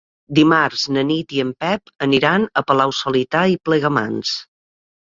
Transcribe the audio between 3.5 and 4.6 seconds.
i Plegamans.